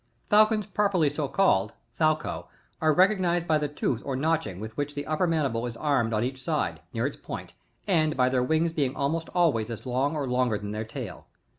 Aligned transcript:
33. 0.29 0.29
Falcons 0.31 0.65
properly 0.65 1.15
«o 1.19 1.27
cALLED—Fcf/co,— 1.27 2.47
are 2.81 2.91
recognised 2.95 3.47
by 3.47 3.59
the 3.59 3.67
tooth 3.67 4.01
or 4.03 4.15
notching 4.15 4.59
with 4.59 4.75
which 4.75 4.95
the 4.95 5.05
upper 5.05 5.27
mandible 5.27 5.67
is 5.67 5.77
armed 5.77 6.11
* 6.13 6.13
on 6.15 6.23
each 6.23 6.41
side, 6.41 6.81
near 6.91 7.05
its 7.05 7.15
point, 7.17 7.53
and 7.87 8.17
by 8.17 8.27
their 8.27 8.41
wings 8.41 8.73
being 8.73 8.95
almost 8.95 9.29
always 9.35 9.69
as 9.69 9.85
long 9.85 10.15
or 10.15 10.25
longer 10.27 10.57
than 10.57 10.71
their 10.71 10.83
tail. 10.85 11.27